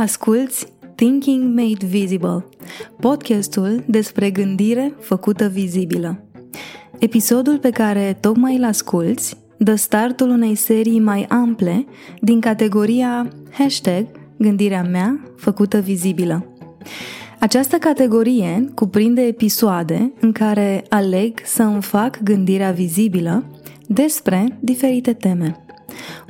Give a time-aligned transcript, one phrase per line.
[0.00, 2.44] Asculți Thinking Made Visible,
[3.00, 6.22] podcastul despre gândire făcută vizibilă.
[6.98, 11.86] Episodul pe care tocmai îl asculți dă startul unei serii mai ample
[12.20, 16.46] din categoria hashtag gândirea mea făcută vizibilă.
[17.38, 23.44] Această categorie cuprinde episoade în care aleg să îmi fac gândirea vizibilă
[23.86, 25.64] despre diferite teme.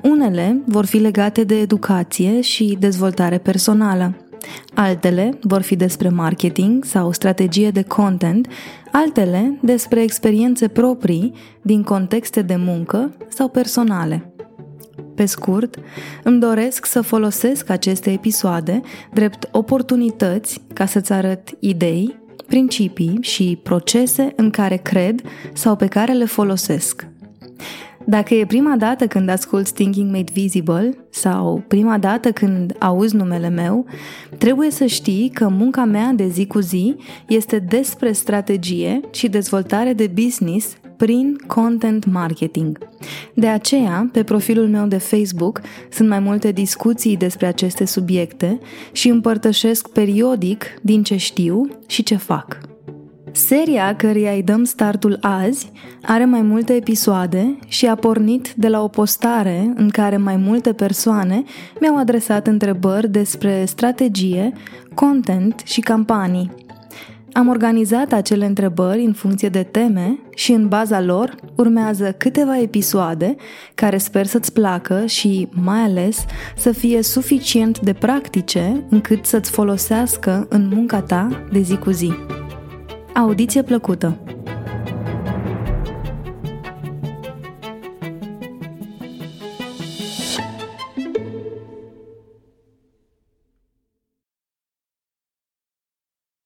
[0.03, 4.15] Unele vor fi legate de educație și dezvoltare personală.
[4.75, 8.49] Altele vor fi despre marketing sau strategie de content,
[8.93, 14.33] altele despre experiențe proprii din contexte de muncă sau personale.
[15.15, 15.79] Pe scurt,
[16.23, 18.81] îmi doresc să folosesc aceste episoade
[19.13, 25.21] drept oportunități ca să-ți arăt idei, principii și procese în care cred
[25.53, 27.07] sau pe care le folosesc.
[28.11, 33.49] Dacă e prima dată când asculti Thinking Made Visible sau prima dată când auzi numele
[33.49, 33.85] meu,
[34.39, 36.97] trebuie să știi că munca mea de zi cu zi
[37.29, 42.79] este despre strategie și dezvoltare de business prin content marketing.
[43.35, 48.59] De aceea, pe profilul meu de Facebook sunt mai multe discuții despre aceste subiecte
[48.93, 52.70] și împărtășesc periodic din ce știu și ce fac.
[53.33, 58.83] Seria căreia îi dăm startul azi are mai multe episoade și a pornit de la
[58.83, 61.43] o postare în care mai multe persoane
[61.81, 64.53] mi-au adresat întrebări despre strategie,
[64.95, 66.51] content și campanii.
[67.33, 73.37] Am organizat acele întrebări în funcție de teme și în baza lor urmează câteva episoade
[73.75, 76.25] care sper să-ți placă și, mai ales,
[76.57, 82.13] să fie suficient de practice încât să-ți folosească în munca ta de zi cu zi.
[83.21, 84.19] Audiție plăcută!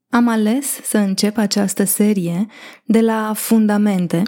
[0.09, 2.47] Am ales să încep această serie
[2.85, 4.23] de la fundamente,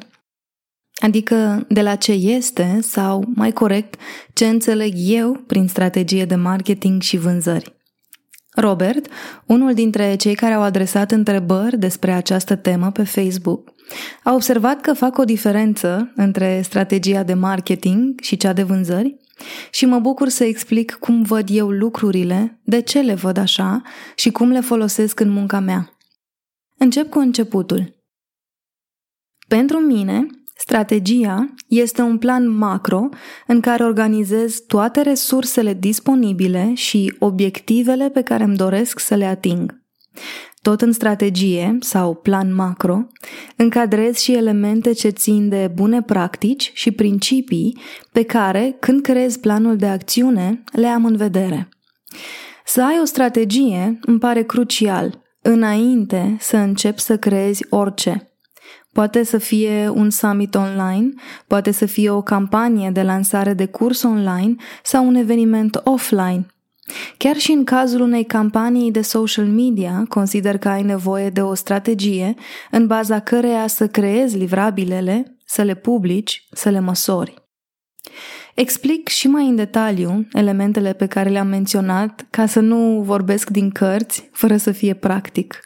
[0.94, 4.00] adică de la ce este sau, mai corect,
[4.32, 7.74] ce înțeleg eu prin strategie de marketing și vânzări.
[8.56, 9.06] Robert,
[9.46, 13.72] unul dintre cei care au adresat întrebări despre această temă pe Facebook,
[14.22, 19.16] a observat că fac o diferență între strategia de marketing și cea de vânzări
[19.70, 23.82] și mă bucur să explic cum văd eu lucrurile, de ce le văd așa
[24.14, 25.96] și cum le folosesc în munca mea.
[26.78, 27.94] Încep cu începutul.
[29.48, 30.26] Pentru mine,
[30.58, 33.08] Strategia este un plan macro
[33.46, 39.84] în care organizez toate resursele disponibile și obiectivele pe care îmi doresc să le ating.
[40.62, 43.06] Tot în strategie sau plan macro,
[43.56, 47.78] încadrez și elemente ce țin de bune practici și principii
[48.12, 51.68] pe care, când creez planul de acțiune, le am în vedere.
[52.64, 58.20] Să ai o strategie îmi pare crucial, înainte să încep să creezi orice–
[58.96, 61.12] Poate să fie un summit online,
[61.46, 66.46] poate să fie o campanie de lansare de curs online sau un eveniment offline.
[67.16, 71.54] Chiar și în cazul unei campanii de social media, consider că ai nevoie de o
[71.54, 72.34] strategie
[72.70, 77.34] în baza căreia să creezi livrabilele, să le publici, să le măsori.
[78.54, 83.70] Explic și mai în detaliu elementele pe care le-am menționat ca să nu vorbesc din
[83.70, 85.60] cărți fără să fie practic.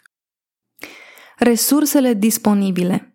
[1.37, 3.05] Resursele disponibile–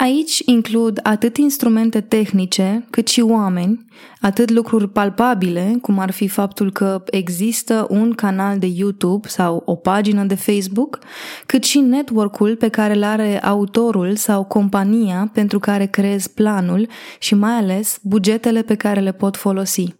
[0.00, 3.84] Aici includ atât instrumente tehnice, cât și oameni,
[4.20, 9.74] atât lucruri palpabile, cum ar fi faptul că există un canal de YouTube sau o
[9.74, 10.98] pagină de Facebook,
[11.46, 16.88] cât și network-ul pe care îl are autorul sau compania pentru care creezi planul
[17.18, 19.94] și mai ales bugetele pe care le pot folosi.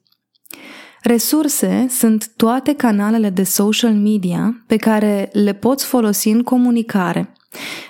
[1.02, 7.32] Resurse sunt toate canalele de social media pe care le poți folosi în comunicare–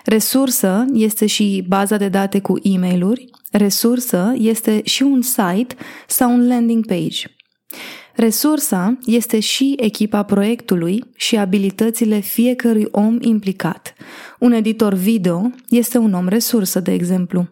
[0.05, 5.75] Resursă este și baza de date cu e mail resursă este și un site
[6.07, 7.27] sau un landing page.
[8.15, 13.95] Resursa este și echipa proiectului și abilitățile fiecărui om implicat.
[14.39, 17.49] Un editor video este un om resursă, de exemplu,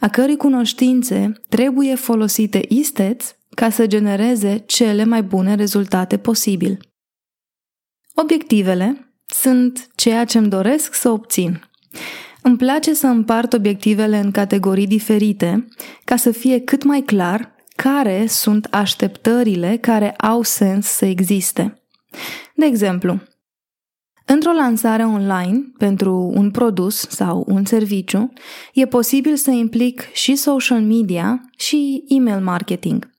[0.00, 6.78] a cărui cunoștințe trebuie folosite isteț ca să genereze cele mai bune rezultate posibil.
[8.14, 11.60] Obiectivele sunt ceea ce îmi doresc să obțin.
[12.42, 15.68] Îmi place să împart obiectivele în categorii diferite
[16.04, 21.82] ca să fie cât mai clar care sunt așteptările care au sens să existe.
[22.54, 23.20] De exemplu,
[24.32, 28.32] Într-o lansare online pentru un produs sau un serviciu,
[28.72, 33.10] e posibil să implic și social media și email marketing,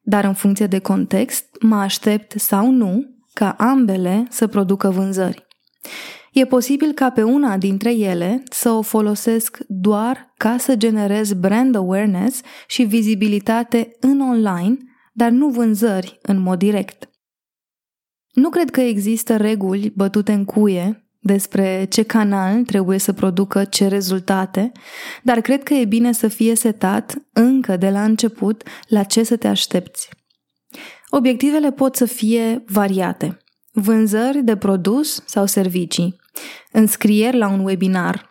[0.00, 5.47] dar în funcție de context mă aștept sau nu ca ambele să producă vânzări.
[6.32, 11.74] E posibil ca pe una dintre ele să o folosesc doar ca să generez brand
[11.74, 14.76] awareness și vizibilitate în online,
[15.12, 17.10] dar nu vânzări în mod direct.
[18.32, 23.86] Nu cred că există reguli bătute în cuie despre ce canal trebuie să producă ce
[23.86, 24.72] rezultate,
[25.22, 29.36] dar cred că e bine să fie setat încă de la început la ce să
[29.36, 30.08] te aștepți.
[31.10, 33.38] Obiectivele pot să fie variate.
[33.72, 36.20] Vânzări de produs sau servicii,
[36.72, 38.26] înscrieri la un webinar,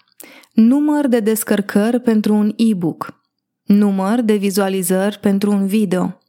[0.53, 3.21] număr de descărcări pentru un e-book,
[3.63, 6.19] număr de vizualizări pentru un video,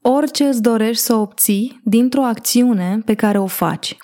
[0.00, 3.96] orice îți dorești să obții dintr-o acțiune pe care o faci.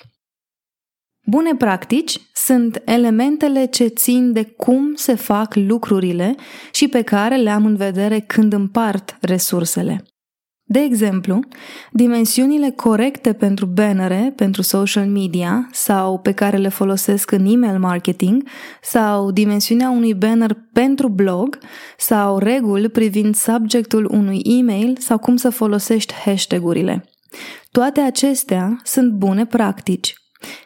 [1.25, 6.35] Bune practici sunt elementele ce țin de cum se fac lucrurile
[6.71, 10.03] și pe care le am în vedere când împart resursele.
[10.71, 11.39] De exemplu,
[11.91, 18.47] dimensiunile corecte pentru bannere, pentru social media sau pe care le folosesc în email marketing
[18.81, 21.57] sau dimensiunea unui banner pentru blog
[21.97, 27.05] sau reguli privind subjectul unui email sau cum să folosești hashtag-urile.
[27.71, 30.13] Toate acestea sunt bune practici.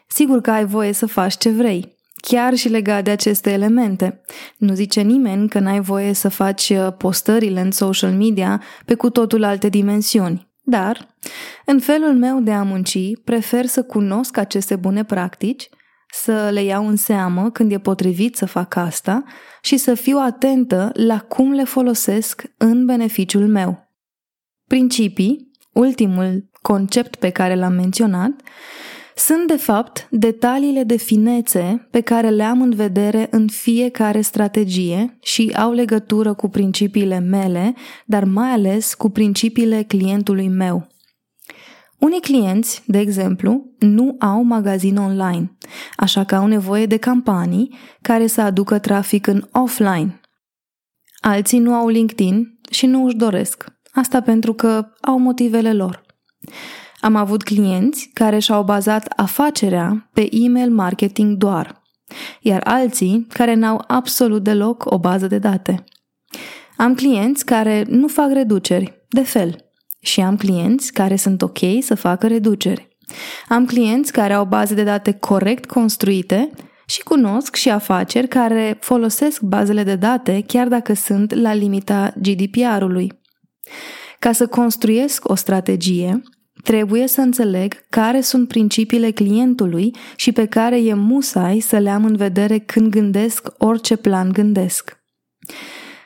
[0.07, 1.97] Sigur că ai voie să faci ce vrei,
[2.27, 4.21] chiar și legat de aceste elemente.
[4.57, 9.09] Nu zice nimeni că n-ai voie să faci uh, postările în social media pe cu
[9.09, 10.51] totul alte dimensiuni.
[10.61, 11.15] Dar,
[11.65, 15.69] în felul meu de a munci, prefer să cunosc aceste bune practici,
[16.11, 19.23] să le iau în seamă când e potrivit să fac asta
[19.61, 23.91] și să fiu atentă la cum le folosesc în beneficiul meu.
[24.67, 28.31] Principii, ultimul concept pe care l-am menționat,
[29.15, 35.18] sunt de fapt detaliile de finețe pe care le am în vedere în fiecare strategie
[35.21, 37.74] și au legătură cu principiile mele,
[38.06, 40.88] dar mai ales cu principiile clientului meu.
[42.00, 45.57] Unii clienți, de exemplu, nu au magazin online,
[45.95, 50.19] așa că au nevoie de campanii care să aducă trafic în offline.
[51.21, 53.66] Alții nu au LinkedIn și nu își doresc.
[53.92, 56.04] Asta pentru că au motivele lor.
[57.03, 61.81] Am avut clienți care și-au bazat afacerea pe email marketing doar,
[62.41, 65.83] iar alții care n-au absolut deloc o bază de date.
[66.77, 69.65] Am clienți care nu fac reduceri, de fel,
[70.00, 72.97] și am clienți care sunt ok să facă reduceri.
[73.47, 76.49] Am clienți care au baze de date corect construite
[76.85, 83.21] și cunosc și afaceri care folosesc bazele de date chiar dacă sunt la limita GDPR-ului.
[84.19, 86.21] Ca să construiesc o strategie,
[86.63, 92.06] Trebuie să înțeleg care sunt principiile clientului și pe care e musai să le am
[92.06, 95.01] în vedere când gândesc orice plan gândesc.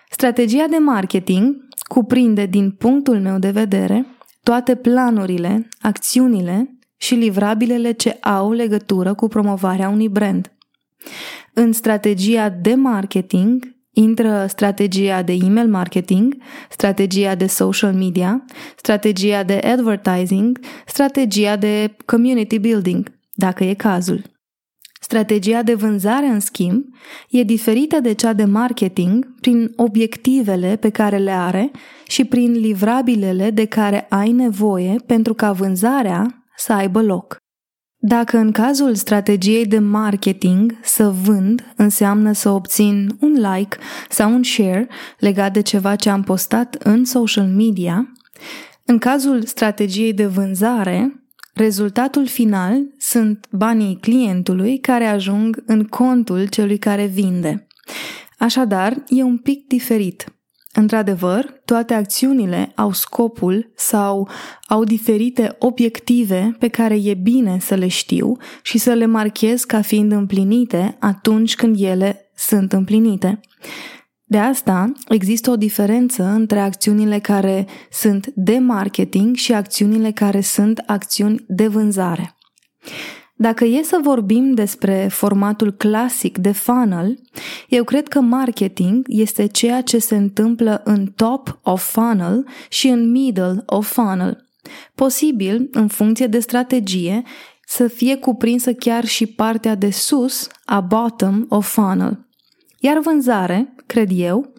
[0.09, 4.05] Strategia de marketing cuprinde, din punctul meu de vedere,
[4.43, 10.51] toate planurile, acțiunile și livrabilele ce au legătură cu promovarea unui brand.
[11.53, 16.37] În strategia de marketing intră strategia de email marketing,
[16.69, 18.45] strategia de social media,
[18.75, 24.21] strategia de advertising, strategia de community building, dacă e cazul.
[25.01, 26.85] Strategia de vânzare, în schimb,
[27.29, 31.71] e diferită de cea de marketing prin obiectivele pe care le are
[32.07, 37.37] și prin livrabilele de care ai nevoie pentru ca vânzarea să aibă loc.
[37.99, 43.77] Dacă în cazul strategiei de marketing să vând înseamnă să obțin un like
[44.09, 44.89] sau un share
[45.19, 48.11] legat de ceva ce am postat în social media,
[48.85, 51.23] în cazul strategiei de vânzare,
[51.53, 57.67] rezultatul final sunt banii clientului care ajung în contul celui care vinde.
[58.37, 60.36] Așadar, e un pic diferit.
[60.79, 64.29] Într-adevăr, toate acțiunile au scopul sau
[64.67, 69.81] au diferite obiective pe care e bine să le știu și să le marchez ca
[69.81, 73.39] fiind împlinite atunci când ele sunt împlinite.
[74.23, 80.83] De asta există o diferență între acțiunile care sunt de marketing și acțiunile care sunt
[80.85, 82.35] acțiuni de vânzare.
[83.39, 87.19] Dacă e să vorbim despre formatul clasic de funnel,
[87.69, 93.11] eu cred că marketing este ceea ce se întâmplă în top of funnel și în
[93.11, 94.45] middle of funnel.
[94.95, 97.23] Posibil, în funcție de strategie,
[97.65, 102.25] să fie cuprinsă chiar și partea de sus a bottom of funnel.
[102.79, 104.53] Iar vânzare, cred eu,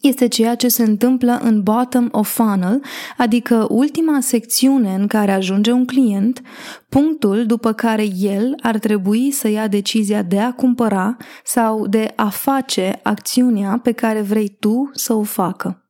[0.00, 2.82] este ceea ce se întâmplă în bottom of funnel,
[3.16, 6.42] adică ultima secțiune în care ajunge un client,
[6.88, 12.28] punctul după care el ar trebui să ia decizia de a cumpăra sau de a
[12.28, 15.82] face acțiunea pe care vrei tu să o facă.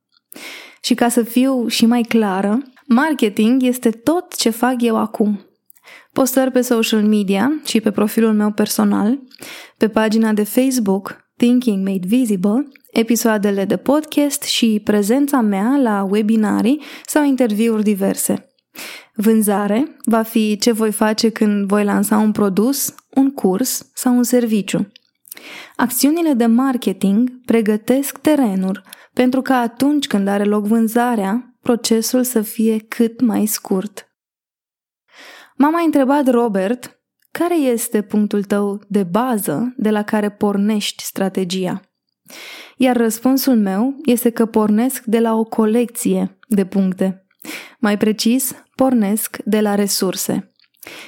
[0.81, 5.43] Și ca să fiu și mai clară, marketing este tot ce fac eu acum.
[6.13, 9.19] postări pe social media și pe profilul meu personal,
[9.77, 16.81] pe pagina de Facebook Thinking Made Visible, episoadele de podcast și prezența mea la webinarii
[17.05, 18.49] sau interviuri diverse.
[19.13, 24.23] Vânzare va fi ce voi face când voi lansa un produs, un curs sau un
[24.23, 24.91] serviciu.
[25.75, 32.77] Acțiunile de marketing pregătesc terenul pentru ca atunci când are loc vânzarea, procesul să fie
[32.77, 34.07] cât mai scurt.
[35.55, 36.98] M-a mai întrebat Robert,
[37.31, 41.81] care este punctul tău de bază de la care pornești strategia?
[42.77, 47.25] Iar răspunsul meu este că pornesc de la o colecție de puncte.
[47.79, 50.51] Mai precis, pornesc de la resurse.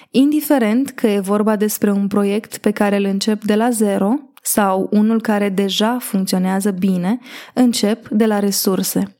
[0.09, 4.87] Indiferent că e vorba despre un proiect pe care îl încep de la zero sau
[4.91, 7.19] unul care deja funcționează bine,
[7.53, 9.17] încep de la resurse.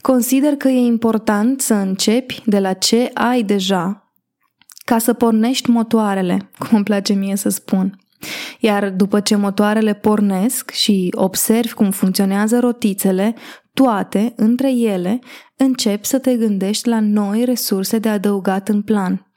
[0.00, 4.01] Consider că e important să începi de la ce ai deja
[4.92, 7.98] ca să pornești motoarele, cum îmi place mie să spun.
[8.60, 13.34] Iar după ce motoarele pornesc și observi cum funcționează rotițele,
[13.74, 15.18] toate, între ele,
[15.56, 19.32] începi să te gândești la noi resurse de adăugat în plan.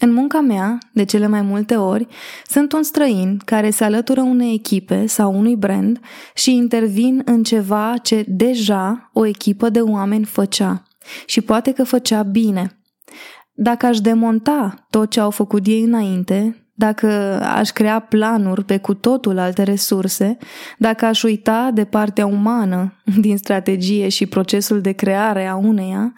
[0.00, 2.06] În munca mea, de cele mai multe ori,
[2.46, 6.00] sunt un străin care se alătură unei echipe sau unui brand
[6.34, 10.82] și intervin în ceva ce deja o echipă de oameni făcea
[11.26, 12.80] și poate că făcea bine.
[13.58, 17.06] Dacă aș demonta tot ce au făcut ei înainte, dacă
[17.42, 20.36] aș crea planuri pe cu totul alte resurse,
[20.78, 22.92] dacă aș uita de partea umană
[23.24, 26.12] din strategie și procesul de creare a uneia,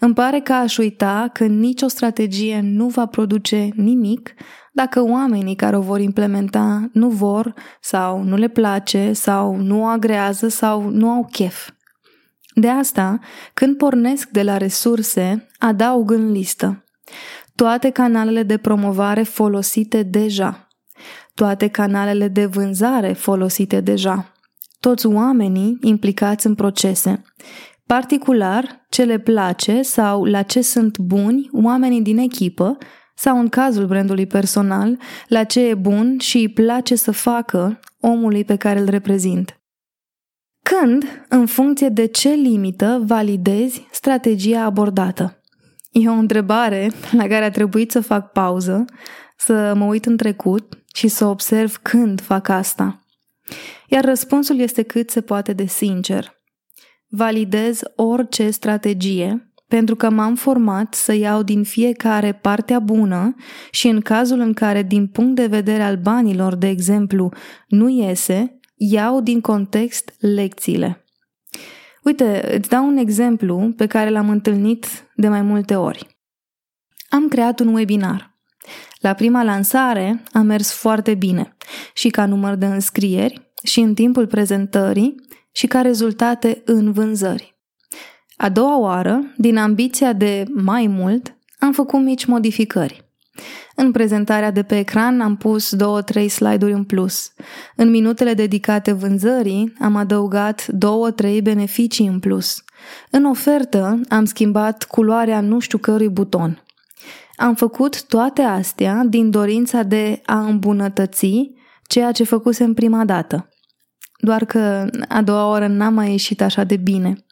[0.00, 4.34] îmi pare că aș uita că nicio strategie nu va produce nimic
[4.72, 9.84] dacă oamenii care o vor implementa nu vor sau nu le place sau nu o
[9.84, 11.70] agrează sau nu au chef.
[12.54, 13.18] De asta,
[13.54, 16.81] când pornesc de la resurse, adaug în listă
[17.54, 20.68] toate canalele de promovare folosite deja,
[21.34, 24.32] toate canalele de vânzare folosite deja,
[24.80, 27.22] toți oamenii implicați în procese,
[27.86, 32.78] particular ce le place sau la ce sunt buni oamenii din echipă
[33.14, 38.44] sau în cazul brandului personal, la ce e bun și îi place să facă omului
[38.44, 39.60] pe care îl reprezint.
[40.62, 45.41] Când, în funcție de ce limită, validezi strategia abordată.
[45.92, 48.84] E o întrebare la care a trebuit să fac pauză,
[49.36, 53.06] să mă uit în trecut și să observ când fac asta.
[53.88, 56.40] Iar răspunsul este cât se poate de sincer.
[57.08, 63.34] Validez orice strategie pentru că m-am format să iau din fiecare partea bună
[63.70, 67.32] și în cazul în care din punct de vedere al banilor, de exemplu,
[67.68, 71.01] nu iese, iau din context lecțiile.
[72.02, 76.06] Uite, îți dau un exemplu pe care l-am întâlnit de mai multe ori.
[77.08, 78.36] Am creat un webinar.
[78.98, 81.56] La prima lansare a mers foarte bine
[81.94, 85.14] și ca număr de înscrieri și în timpul prezentării
[85.52, 87.56] și ca rezultate în vânzări.
[88.36, 93.04] A doua oară, din ambiția de mai mult, am făcut mici modificări.
[93.76, 97.32] În prezentarea de pe ecran am pus două-trei slide-uri în plus.
[97.76, 102.64] În minutele dedicate vânzării am adăugat două-trei beneficii în plus.
[103.10, 106.62] În ofertă am schimbat culoarea nu știu cărui buton.
[107.36, 111.50] Am făcut toate astea din dorința de a îmbunătăți
[111.86, 113.48] ceea ce făcusem prima dată.
[114.18, 117.24] Doar că a doua oră n-a mai ieșit așa de bine.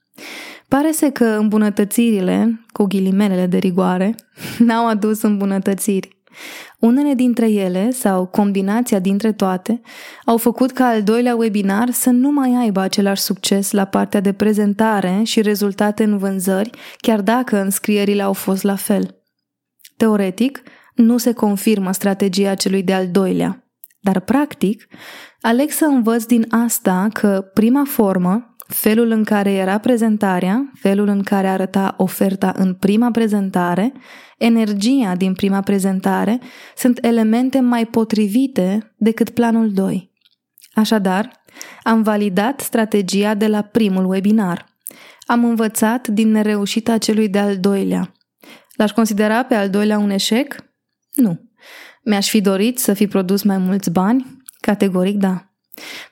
[0.68, 4.14] Pare să că îmbunătățirile, cu ghilimelele de rigoare,
[4.66, 6.19] n-au adus îmbunătățiri.
[6.78, 9.80] Unele dintre ele, sau combinația dintre toate,
[10.24, 14.32] au făcut ca al doilea webinar să nu mai aibă același succes la partea de
[14.32, 19.22] prezentare și rezultate în vânzări, chiar dacă înscrierile au fost la fel.
[19.96, 20.62] Teoretic,
[20.94, 23.70] nu se confirmă strategia celui de-al doilea,
[24.00, 24.86] dar practic,
[25.40, 31.22] aleg să învăț din asta că prima formă, felul în care era prezentarea, felul în
[31.22, 33.92] care arăta oferta în prima prezentare,
[34.38, 36.40] energia din prima prezentare
[36.76, 40.10] sunt elemente mai potrivite decât planul 2.
[40.74, 41.42] Așadar,
[41.82, 44.66] am validat strategia de la primul webinar.
[45.26, 48.14] Am învățat din nereușita celui de-al doilea.
[48.76, 50.56] L-aș considera pe al doilea un eșec?
[51.14, 51.40] Nu.
[52.04, 54.36] Mi-aș fi dorit să fi produs mai mulți bani?
[54.60, 55.49] Categoric da.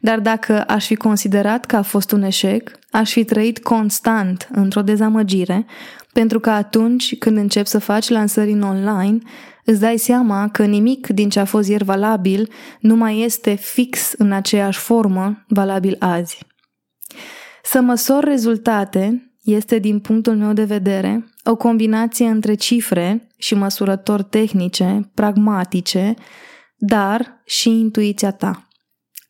[0.00, 4.82] Dar dacă aș fi considerat că a fost un eșec, aș fi trăit constant într-o
[4.82, 5.66] dezamăgire,
[6.12, 9.18] pentru că atunci când începi să faci lansări în online,
[9.64, 12.50] îți dai seama că nimic din ce a fost ieri valabil
[12.80, 16.46] nu mai este fix în aceeași formă valabil azi.
[17.62, 24.24] Să măsor rezultate este, din punctul meu de vedere, o combinație între cifre și măsurători
[24.24, 26.14] tehnice, pragmatice,
[26.76, 28.67] dar și intuiția ta.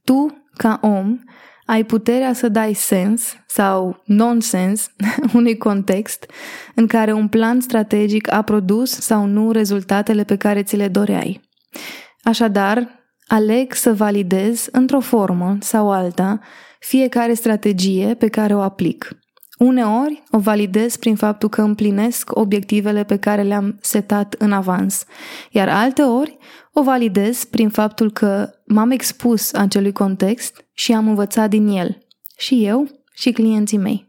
[0.09, 1.19] Tu, ca om,
[1.67, 4.91] ai puterea să dai sens sau nonsens
[5.35, 6.31] unui context
[6.75, 11.41] în care un plan strategic a produs sau nu rezultatele pe care ți le doreai.
[12.23, 12.89] Așadar,
[13.27, 16.41] aleg să validez într-o formă sau alta
[16.79, 19.09] fiecare strategie pe care o aplic.
[19.59, 25.05] Uneori o validez prin faptul că împlinesc obiectivele pe care le-am setat în avans,
[25.51, 26.39] iar alteori
[26.73, 31.99] o validez prin faptul că m-am expus acelui context și am învățat din el,
[32.37, 34.07] și eu și clienții mei.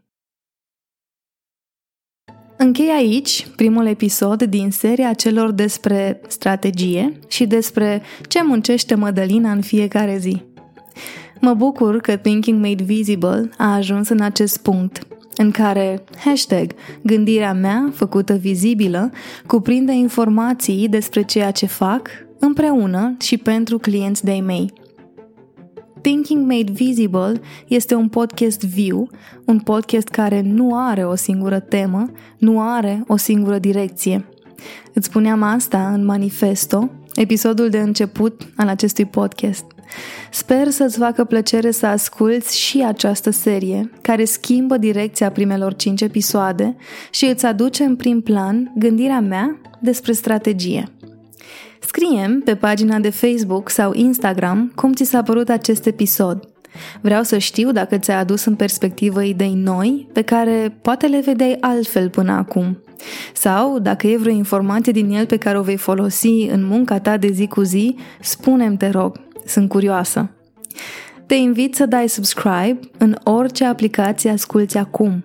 [2.56, 9.60] Închei aici primul episod din seria celor despre strategie și despre ce muncește Mădălina în
[9.60, 10.42] fiecare zi.
[11.40, 16.72] Mă bucur că Thinking Made Visible a ajuns în acest punct, în care hashtag
[17.02, 19.10] gândirea mea făcută vizibilă
[19.46, 22.08] cuprinde informații despre ceea ce fac
[22.38, 24.72] împreună și pentru clienți de-ai mei.
[26.00, 29.08] Thinking Made Visible este un podcast viu,
[29.44, 34.28] un podcast care nu are o singură temă, nu are o singură direcție.
[34.94, 39.64] Îți spuneam asta în manifesto, episodul de început al acestui podcast.
[40.30, 46.76] Sper să-ți facă plăcere să asculți și această serie, care schimbă direcția primelor 5 episoade
[47.10, 50.88] și îți aduce în prim plan gândirea mea despre strategie.
[51.80, 56.48] Scriem pe pagina de Facebook sau Instagram cum ți s-a părut acest episod.
[57.00, 61.56] Vreau să știu dacă ți-a adus în perspectivă idei noi pe care poate le vedeai
[61.60, 62.78] altfel până acum.
[63.34, 67.16] Sau, dacă e vreo informație din el pe care o vei folosi în munca ta
[67.16, 69.20] de zi cu zi, spune-mi, te rog,
[69.50, 70.30] sunt curioasă.
[71.26, 75.24] Te invit să dai subscribe în orice aplicație asculți acum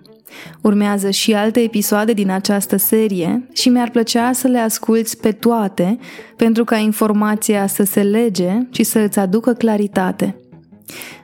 [0.60, 5.98] Urmează și alte episoade din această serie și mi-ar plăcea să le asculți pe toate
[6.36, 10.36] pentru ca informația să se lege și să îți aducă claritate.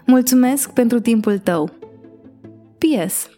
[0.07, 1.71] Mulțumesc pentru timpul tău.
[2.79, 3.29] P.S.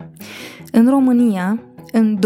[0.72, 2.18] În România, în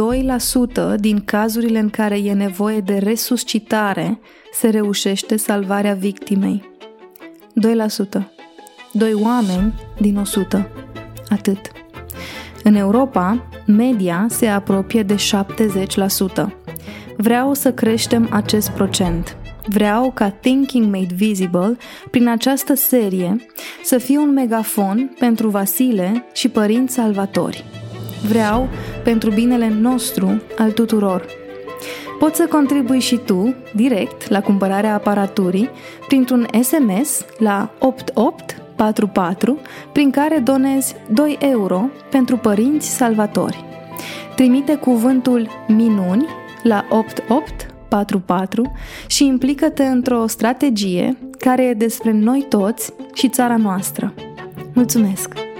[0.94, 4.20] 2% din cazurile în care e nevoie de resuscitare,
[4.52, 6.70] se reușește salvarea victimei.
[8.18, 8.22] 2%.
[8.92, 10.68] Doi oameni din 100.
[11.28, 11.70] Atât.
[12.62, 16.46] În Europa, media se apropie de 70%.
[17.16, 19.36] Vreau să creștem acest procent.
[19.66, 21.76] Vreau ca Thinking Made Visible,
[22.10, 23.46] prin această serie,
[23.82, 27.64] să fie un megafon pentru Vasile și părinți salvatori.
[28.28, 28.68] Vreau
[29.04, 31.26] pentru binele nostru al tuturor.
[32.18, 35.70] Poți să contribui și tu, direct, la cumpărarea aparaturii,
[36.06, 39.58] printr-un SMS la 8844,
[39.92, 43.64] prin care donezi 2 euro pentru părinți salvatori.
[44.36, 46.26] Trimite cuvântul minuni
[46.62, 46.84] la
[47.92, 48.72] 8844
[49.06, 54.14] și implică-te într-o strategie care e despre noi toți și țara noastră.
[54.74, 55.51] Mulțumesc!